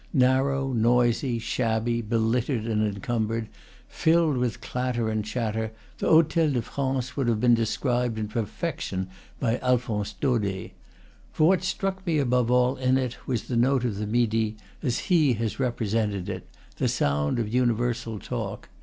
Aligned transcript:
Narrow, 0.13 0.73
noisy, 0.73 1.37
shabby, 1.37 2.01
belittered 2.01 2.65
and 2.65 2.81
encumbered, 2.81 3.49
filled 3.87 4.35
with 4.35 4.59
clatter 4.59 5.09
and 5.11 5.23
chatter, 5.23 5.73
the 5.99 6.09
Hotel 6.09 6.49
de 6.49 6.63
France 6.63 7.15
would 7.15 7.27
have 7.27 7.39
been 7.39 7.53
described 7.53 8.17
in 8.17 8.27
perfection 8.27 9.09
by 9.39 9.59
Alphonse 9.59 10.13
Daudet. 10.13 10.71
For 11.33 11.49
what 11.49 11.63
struck 11.63 12.03
me 12.07 12.17
above 12.17 12.49
all 12.49 12.77
in 12.77 12.97
it 12.97 13.15
was 13.27 13.43
the 13.43 13.55
note 13.55 13.85
of 13.85 13.97
the 13.97 14.07
Midi, 14.07 14.57
as 14.81 14.97
he 15.11 15.33
has 15.33 15.59
represented 15.59 16.27
it, 16.29 16.47
the 16.77 16.87
sound 16.87 17.37
of 17.37 17.53
universal 17.53 18.17
talk. 18.17 18.69